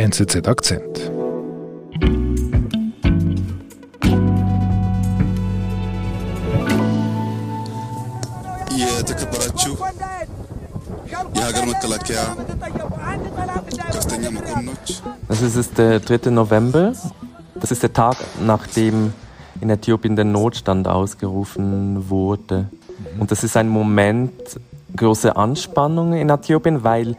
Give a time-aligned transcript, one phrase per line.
[0.00, 1.12] NZZ Akzent.
[15.28, 16.30] Das es ist der 3.
[16.30, 16.94] November.
[17.56, 19.12] Das ist der Tag, nachdem
[19.60, 22.70] in Äthiopien der Notstand ausgerufen wurde.
[23.14, 23.20] Mhm.
[23.20, 24.32] Und das ist ein Moment
[24.96, 27.16] großer Anspannung in Äthiopien, weil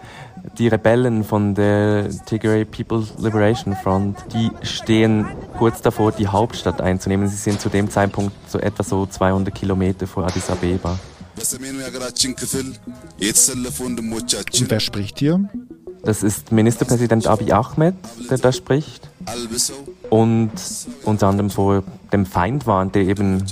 [0.58, 5.26] die Rebellen von der Tigray People's Liberation Front, die stehen
[5.58, 7.28] kurz davor, die Hauptstadt einzunehmen.
[7.28, 11.00] Sie sind zu dem Zeitpunkt so etwa so 200 Kilometer vor Addis Abeba.
[14.54, 15.50] Und wer spricht hier?
[16.04, 17.94] Das ist Ministerpräsident Abiy Ahmed,
[18.30, 19.08] der da spricht.
[20.10, 20.52] Und
[21.04, 23.44] unter anderem vor dem Feind warnt, der eben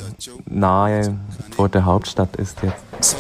[0.46, 1.16] nahe
[1.56, 3.16] vor der Hauptstadt ist jetzt.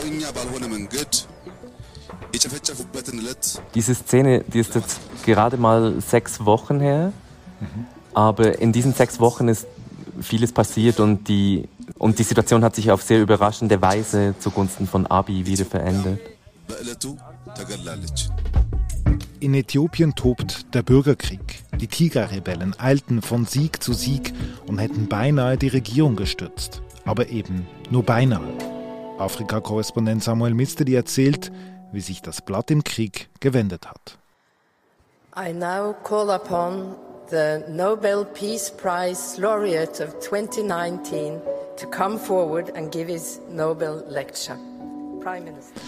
[3.74, 7.12] Diese Szene, die ist jetzt gerade mal sechs Wochen her,
[8.14, 9.68] aber in diesen sechs Wochen ist
[10.22, 15.08] vieles passiert und die, und die Situation hat sich auf sehr überraschende Weise zugunsten von
[15.08, 16.20] Abi wieder verändert.
[19.40, 21.64] In Äthiopien tobt der Bürgerkrieg.
[21.80, 24.34] Die Tiger-Rebellen eilten von Sieg zu Sieg
[24.68, 26.82] und hätten beinahe die Regierung gestürzt.
[27.06, 28.54] Aber eben nur beinahe.
[29.18, 31.52] Afrika-Korrespondent Samuel Mister, die erzählt,
[31.92, 34.18] wie sich das Blatt im Krieg gewendet hat.
[35.36, 36.96] I now call upon
[37.30, 41.40] the Nobel Peace Prize laureate of 2019
[41.78, 44.58] to come forward and give his Nobel lecture.
[45.22, 45.80] Prime Minister.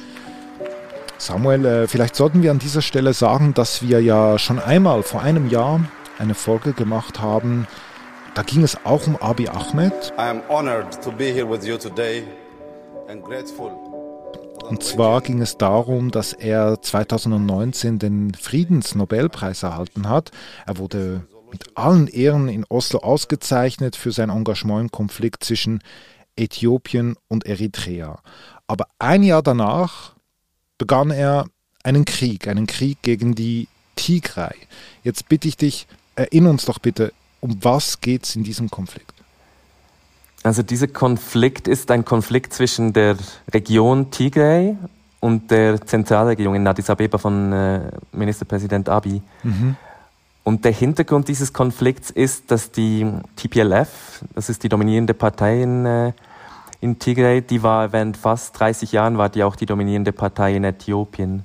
[1.18, 5.22] Samuel, äh, vielleicht sollten wir an dieser Stelle sagen, dass wir ja schon einmal vor
[5.22, 5.82] einem Jahr
[6.18, 7.68] eine Folge gemacht haben.
[8.34, 10.14] Da ging es auch um Abiy Ahmed.
[10.18, 12.24] I am honored to be here with you today
[13.08, 13.91] and grateful.
[14.72, 20.32] Und zwar ging es darum, dass er 2019 den Friedensnobelpreis erhalten hat.
[20.66, 25.84] Er wurde mit allen Ehren in Oslo ausgezeichnet für sein Engagement im Konflikt zwischen
[26.38, 28.22] Äthiopien und Eritrea.
[28.66, 30.16] Aber ein Jahr danach
[30.78, 31.48] begann er
[31.84, 33.68] einen Krieg, einen Krieg gegen die
[33.98, 34.56] Tigray.
[35.04, 37.12] Jetzt bitte ich dich, erinner uns doch bitte,
[37.42, 39.21] um was geht es in diesem Konflikt?
[40.44, 43.16] Also dieser Konflikt ist ein Konflikt zwischen der
[43.54, 44.76] Region Tigray
[45.20, 49.22] und der Zentralregierung in Addis Abeba von äh, Ministerpräsident Abiy.
[50.44, 55.86] Und der Hintergrund dieses Konflikts ist, dass die TPLF, das ist die dominierende Partei in,
[55.86, 56.14] äh,
[56.80, 60.64] in Tigray, die war während fast 30 Jahren war die auch die dominierende Partei in
[60.64, 61.44] Äthiopien.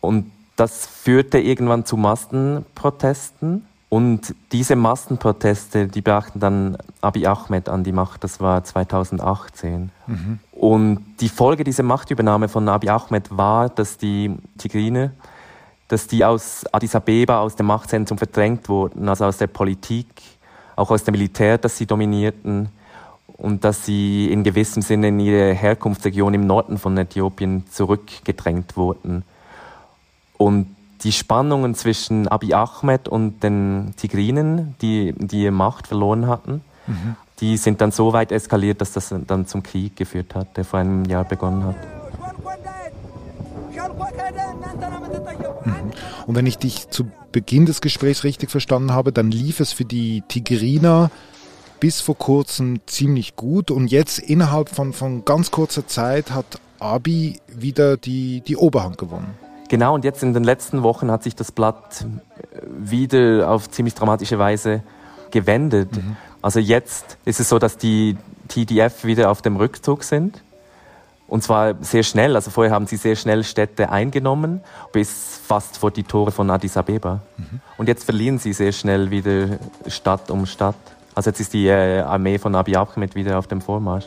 [0.00, 3.64] Und das führte irgendwann zu Massenprotesten.
[3.92, 9.90] Und diese Massenproteste, die brachten dann Abiy Ahmed an die Macht, das war 2018.
[10.52, 15.10] Und die Folge dieser Machtübernahme von Abiy Ahmed war, dass die Tigriner,
[15.88, 20.06] dass die aus Addis Abeba, aus dem Machtzentrum verdrängt wurden, also aus der Politik,
[20.74, 22.70] auch aus dem Militär, das sie dominierten
[23.36, 29.22] und dass sie in gewissem Sinne in ihre Herkunftsregion im Norden von Äthiopien zurückgedrängt wurden.
[30.38, 36.62] Und die Spannungen zwischen Abiy Ahmed und den Tigrinen, die, die Macht verloren hatten,
[37.40, 40.80] die sind dann so weit eskaliert, dass das dann zum Krieg geführt hat, der vor
[40.80, 41.76] einem Jahr begonnen hat.
[46.26, 49.84] Und wenn ich dich zu Beginn des Gesprächs richtig verstanden habe, dann lief es für
[49.84, 51.10] die Tigriner
[51.80, 57.40] bis vor kurzem ziemlich gut und jetzt innerhalb von, von ganz kurzer Zeit hat Abi
[57.48, 59.34] wieder die, die Oberhand gewonnen.
[59.72, 62.04] Genau, und jetzt in den letzten Wochen hat sich das Blatt
[62.68, 64.82] wieder auf ziemlich dramatische Weise
[65.30, 65.88] gewendet.
[66.42, 68.18] Also jetzt ist es so, dass die
[68.48, 70.42] TDF wieder auf dem Rückzug sind.
[71.26, 72.36] Und zwar sehr schnell.
[72.36, 74.60] Also vorher haben sie sehr schnell Städte eingenommen,
[74.92, 77.22] bis fast vor die Tore von Addis Abeba.
[77.78, 79.56] Und jetzt verlieren sie sehr schnell wieder
[79.86, 80.76] Stadt um Stadt.
[81.14, 84.04] Also jetzt ist die äh, Armee von Abiy Ahmed wieder auf dem Vormarsch.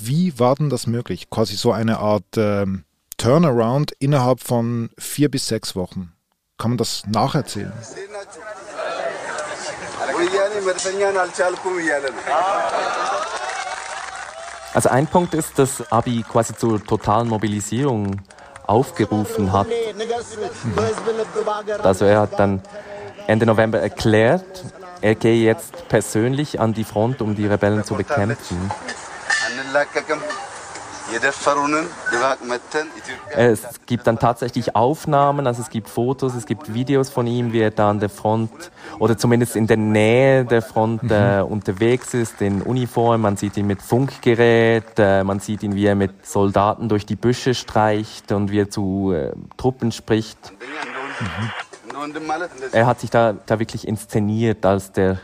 [0.00, 1.30] Wie war denn das möglich?
[1.30, 2.84] Quasi so eine Art ähm,
[3.16, 6.12] Turnaround innerhalb von vier bis sechs Wochen.
[6.58, 7.72] Kann man das nacherzählen?
[14.74, 18.20] Also ein Punkt ist, dass Abiy quasi zur totalen Mobilisierung
[18.66, 19.66] aufgerufen hat.
[21.82, 22.62] Also er hat dann
[23.26, 24.64] Ende November erklärt,
[25.00, 28.70] er gehe jetzt persönlich an die Front, um die Rebellen zu bekämpfen.
[33.30, 37.60] Es gibt dann tatsächlich Aufnahmen, also es gibt Fotos, es gibt Videos von ihm, wie
[37.60, 38.50] er da an der Front
[38.98, 43.22] oder zumindest in der Nähe der Front äh, unterwegs ist, in Uniform.
[43.22, 47.16] Man sieht ihn mit Funkgerät, äh, man sieht ihn, wie er mit Soldaten durch die
[47.16, 50.38] Büsche streicht und wie er zu äh, Truppen spricht.
[52.72, 55.18] Er hat sich da, da wirklich inszeniert als der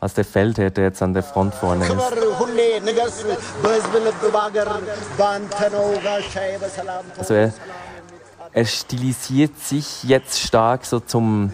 [0.00, 1.92] als der Feldherr, der jetzt an der Front vorne ist.
[7.18, 7.52] Also er,
[8.52, 11.52] er stilisiert sich jetzt stark so zum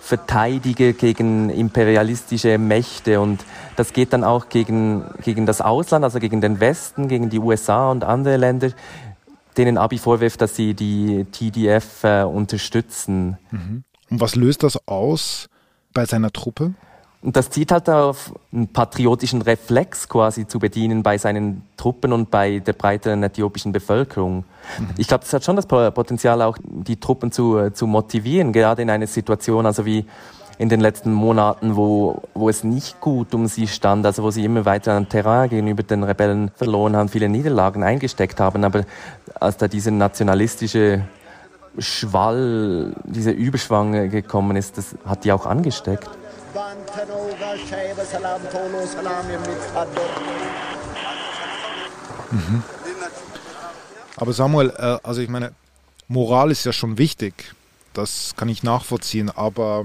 [0.00, 3.44] Verteidiger gegen imperialistische Mächte und
[3.76, 7.90] das geht dann auch gegen, gegen das Ausland, also gegen den Westen, gegen die USA
[7.90, 8.70] und andere Länder,
[9.56, 13.36] denen Abi vorwirft, dass sie die TDF äh, unterstützen.
[13.50, 13.84] Mhm.
[14.10, 15.48] Und was löst das aus
[15.92, 16.74] bei seiner Truppe?
[17.22, 22.30] Und das zieht halt auf einen patriotischen Reflex quasi zu bedienen bei seinen Truppen und
[22.30, 24.44] bei der breiteren äthiopischen Bevölkerung.
[24.96, 28.88] Ich glaube, das hat schon das Potenzial, auch die Truppen zu, zu motivieren, gerade in
[28.88, 30.06] einer Situation, also wie
[30.56, 34.44] in den letzten Monaten, wo, wo es nicht gut um sie stand, also wo sie
[34.44, 38.84] immer weiter an Terrain gegenüber den Rebellen verloren haben, viele Niederlagen eingesteckt haben, aber
[39.38, 41.02] als da diese nationalistische
[41.78, 46.10] Schwall, dieser Überschwang gekommen ist, das hat die auch angesteckt.
[52.30, 52.62] Mhm.
[54.16, 55.52] Aber Samuel, äh, also ich meine,
[56.08, 57.54] Moral ist ja schon wichtig.
[57.94, 59.30] Das kann ich nachvollziehen.
[59.30, 59.84] Aber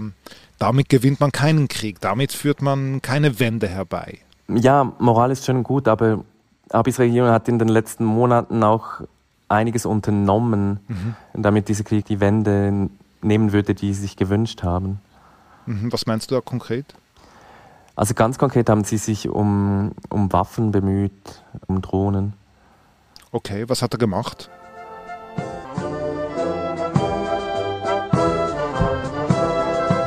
[0.59, 2.01] damit gewinnt man keinen Krieg.
[2.01, 4.19] Damit führt man keine Wende herbei.
[4.47, 6.23] Ja, Moral ist schon gut, aber
[6.69, 9.01] Abis Regierung hat in den letzten Monaten auch
[9.47, 11.15] einiges unternommen, mhm.
[11.33, 12.89] damit dieser Krieg die Wende
[13.21, 14.99] nehmen würde, die sie sich gewünscht haben.
[15.65, 15.91] Mhm.
[15.91, 16.85] Was meinst du da konkret?
[17.95, 22.33] Also ganz konkret haben sie sich um, um Waffen bemüht, um Drohnen.
[23.31, 24.49] Okay, was hat er gemacht?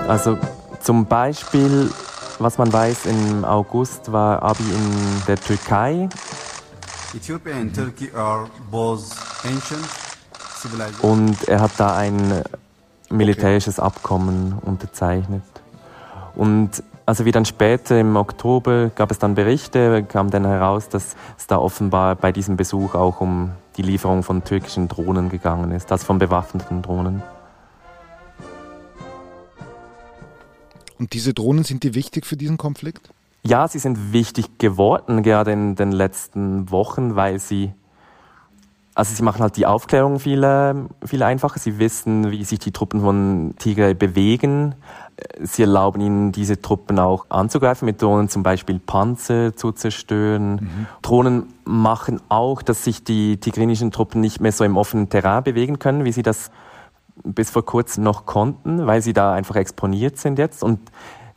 [0.06, 0.38] Also
[0.80, 1.90] zum Beispiel,
[2.38, 6.08] was man weiß, im August war Abi in der Türkei.
[7.14, 9.84] Ethiopia and Turkey are both ancient
[11.02, 12.42] Und er hat da ein
[13.10, 13.86] militärisches okay.
[13.86, 15.42] Abkommen unterzeichnet.
[16.34, 21.16] Und also wie dann später im Oktober gab es dann Berichte, kam dann heraus, dass
[21.38, 25.90] es da offenbar bei diesem Besuch auch um die Lieferung von türkischen Drohnen gegangen ist,
[25.90, 27.22] also von bewaffneten Drohnen.
[30.98, 33.08] Und diese Drohnen, sind die wichtig für diesen Konflikt?
[33.42, 37.72] Ja, sie sind wichtig geworden, gerade in den letzten Wochen, weil sie
[38.98, 40.74] also sie machen halt die Aufklärung viel, äh,
[41.06, 41.60] viel einfacher.
[41.60, 44.74] Sie wissen, wie sich die Truppen von Tigray bewegen.
[45.40, 50.54] Sie erlauben ihnen, diese Truppen auch anzugreifen, mit Drohnen zum Beispiel Panzer zu zerstören.
[50.54, 50.86] Mhm.
[51.02, 55.78] Drohnen machen auch, dass sich die tigrinischen Truppen nicht mehr so im offenen Terrain bewegen
[55.78, 56.50] können, wie sie das
[57.22, 60.64] bis vor kurzem noch konnten, weil sie da einfach exponiert sind jetzt.
[60.64, 60.80] Und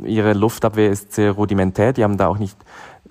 [0.03, 1.93] ihre Luftabwehr ist sehr rudimentär.
[1.93, 2.57] Die haben da auch nicht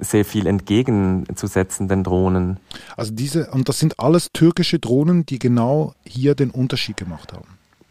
[0.00, 2.58] sehr viel entgegenzusetzen den Drohnen.
[2.96, 7.46] Also diese, und das sind alles türkische Drohnen, die genau hier den Unterschied gemacht haben.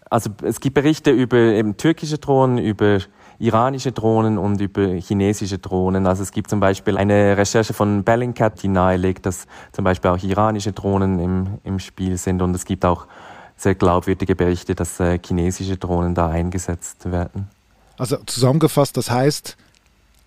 [0.09, 2.99] Also es gibt Berichte über eben türkische Drohnen, über
[3.37, 6.07] iranische Drohnen und über chinesische Drohnen.
[6.07, 10.21] Also es gibt zum Beispiel eine Recherche von Bellingcat, die nahelegt, dass zum Beispiel auch
[10.21, 13.07] iranische Drohnen im, im Spiel sind und es gibt auch
[13.55, 17.49] sehr glaubwürdige Berichte, dass äh, chinesische Drohnen da eingesetzt werden.
[17.97, 19.57] Also zusammengefasst, das heißt,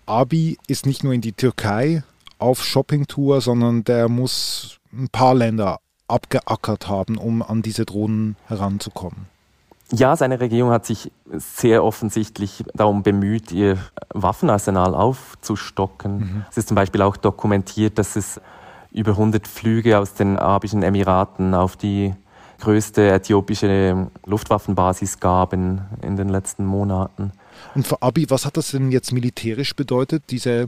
[0.05, 2.03] Abi ist nicht nur in die Türkei
[2.39, 9.27] auf Shoppingtour, sondern der muss ein paar Länder abgeackert haben, um an diese Drohnen heranzukommen.
[9.91, 13.77] Ja, seine Regierung hat sich sehr offensichtlich darum bemüht, ihr
[14.13, 16.17] Waffenarsenal aufzustocken.
[16.17, 16.45] Mhm.
[16.49, 18.41] Es ist zum Beispiel auch dokumentiert, dass es
[18.91, 22.13] über 100 Flüge aus den Arabischen Emiraten auf die
[22.59, 27.31] größte äthiopische Luftwaffenbasis gab in, in den letzten Monaten.
[27.75, 30.67] Und für Abi, was hat das denn jetzt militärisch bedeutet, diese,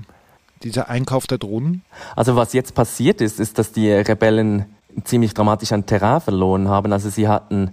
[0.64, 1.84] dieser Einkauf der Drohnen?
[2.16, 4.66] Also was jetzt passiert ist, ist, dass die Rebellen
[5.04, 6.94] ziemlich dramatisch an Terrain verloren haben.
[6.94, 7.72] Also sie hatten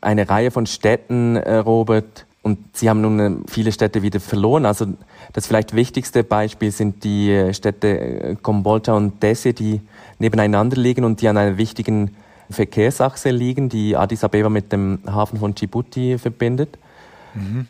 [0.00, 4.66] eine Reihe von Städten erobert und sie haben nun äh, viele Städte wieder verloren.
[4.66, 4.86] Also
[5.32, 9.80] das vielleicht wichtigste Beispiel sind die Städte Kombolta und Desse, die
[10.18, 12.16] nebeneinander liegen und die an einer wichtigen
[12.50, 16.78] Verkehrsachse liegen, die Addis Abeba mit dem Hafen von Djibouti verbindet.
[17.34, 17.68] Mhm.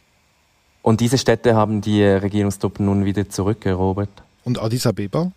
[0.83, 4.11] Und diese Städte haben die Regierungstruppen nun wieder zurückerobert.
[4.45, 5.31] Und Addis Abeba?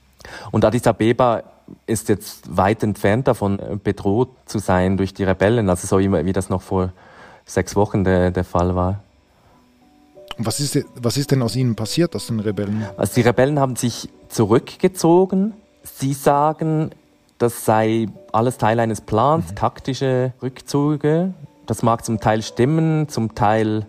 [0.52, 1.44] Und Addis Abeba
[1.86, 6.50] ist jetzt weit entfernt davon, bedroht zu sein durch die Rebellen, also so wie das
[6.50, 6.92] noch vor
[7.46, 9.00] sechs Wochen der, der Fall war.
[10.38, 12.86] Was ist, was ist denn aus ihnen passiert, aus den Rebellen?
[12.98, 15.54] Also die Rebellen haben sich zurückgezogen.
[15.84, 16.92] Sie sagen,
[17.38, 19.56] das sei alles Teil eines Plans, mhm.
[19.56, 21.34] taktische Rückzüge.
[21.66, 23.86] Das mag zum Teil stimmen, zum Teil,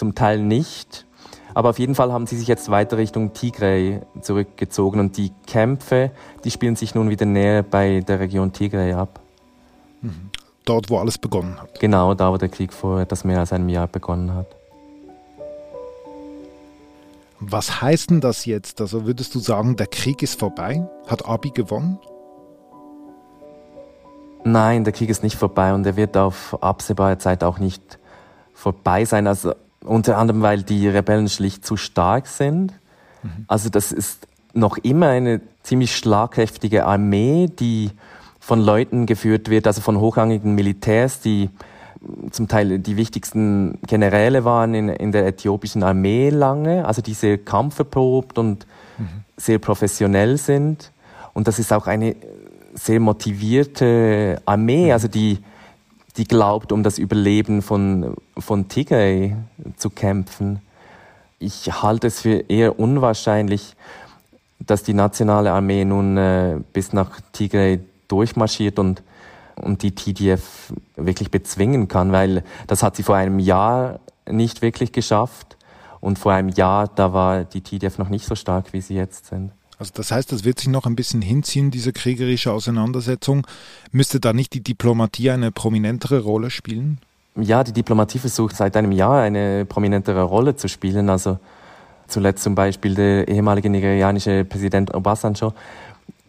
[0.00, 1.06] zum Teil nicht.
[1.52, 6.10] Aber auf jeden Fall haben sie sich jetzt weiter Richtung Tigray zurückgezogen und die Kämpfe,
[6.44, 9.20] die spielen sich nun wieder näher bei der Region Tigray ab.
[10.00, 10.30] Mhm.
[10.64, 11.78] Dort, wo alles begonnen hat.
[11.80, 14.46] Genau, da, wo der Krieg vor etwas mehr als einem Jahr begonnen hat.
[17.40, 18.80] Was heißt denn das jetzt?
[18.80, 20.88] Also würdest du sagen, der Krieg ist vorbei?
[21.08, 21.98] Hat Abi gewonnen?
[24.44, 27.98] Nein, der Krieg ist nicht vorbei und er wird auf absehbare Zeit auch nicht
[28.54, 29.26] vorbei sein.
[29.26, 32.72] Also unter anderem, weil die Rebellen schlicht zu stark sind.
[33.22, 33.44] Mhm.
[33.48, 37.90] Also das ist noch immer eine ziemlich schlagkräftige Armee, die
[38.38, 41.50] von Leuten geführt wird, also von hochrangigen Militärs, die
[42.30, 47.36] zum Teil die wichtigsten Generäle waren in, in der äthiopischen Armee lange, also die sehr
[47.38, 48.66] kampferprobt und
[48.98, 49.24] mhm.
[49.36, 50.92] sehr professionell sind.
[51.34, 52.16] Und das ist auch eine
[52.74, 54.92] sehr motivierte Armee, mhm.
[54.92, 55.38] also die
[56.16, 59.36] die glaubt, um das Überleben von, von Tigray
[59.76, 60.60] zu kämpfen.
[61.38, 63.76] Ich halte es für eher unwahrscheinlich,
[64.58, 69.02] dass die nationale Armee nun äh, bis nach Tigray durchmarschiert und,
[69.56, 74.92] und die TDF wirklich bezwingen kann, weil das hat sie vor einem Jahr nicht wirklich
[74.92, 75.56] geschafft.
[76.00, 79.26] Und vor einem Jahr, da war die TDF noch nicht so stark, wie sie jetzt
[79.26, 79.52] sind.
[79.80, 83.46] Also das heißt, das wird sich noch ein bisschen hinziehen, diese kriegerische Auseinandersetzung.
[83.92, 86.98] Müsste da nicht die Diplomatie eine prominentere Rolle spielen?
[87.34, 91.08] Ja, die Diplomatie versucht seit einem Jahr eine prominentere Rolle zu spielen.
[91.08, 91.38] Also
[92.08, 95.54] zuletzt zum Beispiel der ehemalige nigerianische Präsident Obasanjo,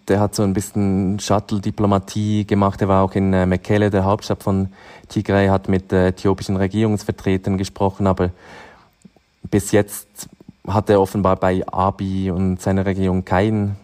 [0.07, 2.81] der hat so ein bisschen Shuttle-Diplomatie gemacht.
[2.81, 4.69] Er war auch in äh, Mekele, der Hauptstadt von
[5.09, 8.29] Tigray, hat mit äh, äthiopischen Regierungsvertretern gesprochen, aber
[9.49, 10.29] bis jetzt
[10.67, 13.75] hat er offenbar bei Abi und seiner Regierung kein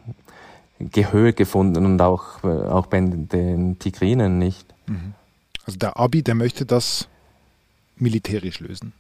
[0.80, 4.74] Gehör gefunden und auch, äh, auch bei den Tigrinen nicht.
[4.86, 5.14] Mhm.
[5.66, 7.08] Also der Abi, der möchte das
[7.96, 8.94] militärisch lösen.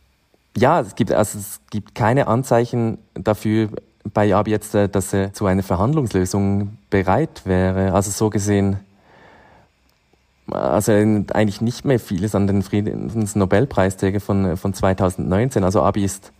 [0.57, 3.69] Ja, es gibt, also es gibt keine Anzeichen dafür
[4.13, 7.93] bei Abi jetzt, äh, dass er zu einer Verhandlungslösung bereit wäre.
[7.93, 8.77] Also so gesehen,
[10.49, 15.63] also eigentlich nicht mehr vieles an den Friedensnobelpreisträger von, von 2019.
[15.63, 16.31] Also Abi ist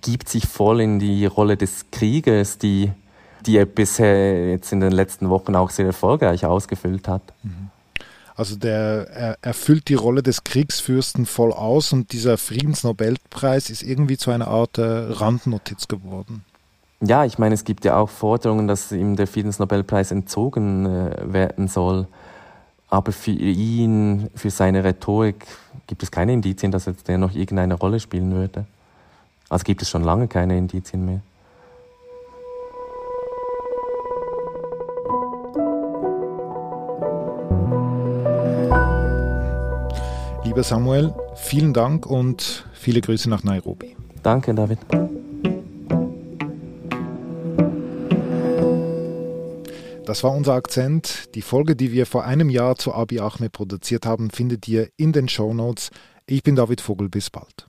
[0.00, 2.90] gibt sich voll in die Rolle des Kriegers, die,
[3.46, 7.22] die er bisher jetzt in den letzten Wochen auch sehr erfolgreich ausgefüllt hat.
[7.42, 7.70] Mhm.
[8.34, 14.16] Also der er erfüllt die Rolle des Kriegsfürsten voll aus und dieser Friedensnobelpreis ist irgendwie
[14.16, 16.44] zu einer Art äh, Randnotiz geworden.
[17.00, 21.68] Ja, ich meine, es gibt ja auch Forderungen, dass ihm der Friedensnobelpreis entzogen äh, werden
[21.68, 22.06] soll.
[22.88, 25.46] Aber für ihn, für seine Rhetorik
[25.86, 28.66] gibt es keine Indizien, dass jetzt der noch irgendeine Rolle spielen würde.
[29.48, 31.20] Also gibt es schon lange keine Indizien mehr.
[40.44, 43.96] Lieber Samuel, vielen Dank und viele Grüße nach Nairobi.
[44.22, 44.78] Danke, David.
[50.04, 51.34] Das war unser Akzent.
[51.34, 55.12] Die Folge, die wir vor einem Jahr zu Abi Ahmed produziert haben, findet ihr in
[55.12, 55.90] den Show Notes.
[56.26, 57.08] Ich bin David Vogel.
[57.08, 57.68] Bis bald.